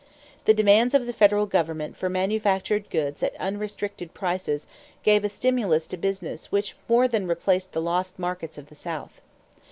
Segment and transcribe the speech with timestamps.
[0.45, 4.65] The demands of the federal government for manufactured goods at unrestricted prices
[5.03, 9.21] gave a stimulus to business which more than replaced the lost markets of the South.